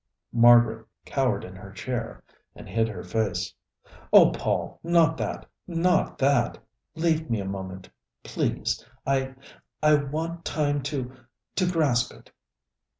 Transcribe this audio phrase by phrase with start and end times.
[0.33, 2.23] Margaret cowered in her chair
[2.55, 3.53] and hid her face.
[4.11, 6.57] "Oh, Paul, not that, not that!
[6.95, 7.87] Leave me a moment,
[8.23, 8.83] please.
[9.05, 9.35] I
[9.83, 11.15] I want time to
[11.55, 12.31] to grasp it."